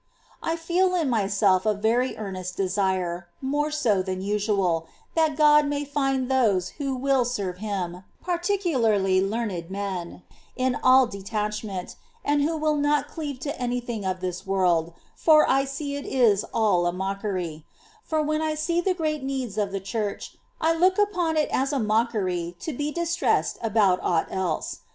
[0.43, 0.53] 13.
[0.53, 5.85] I feel in myself a very earnest desire, more so than usual, that God may
[5.85, 10.23] find those who will chSJch/^^ serve Him, particularly learned men,
[10.55, 14.93] in all detach ment, and who will not cleave to any thing of this world,
[15.15, 17.63] for I see it is all a mockery;
[18.03, 21.71] for when I see the great needs of the Church, I look upon it as
[21.71, 24.79] a mockery to be distressed about aught else.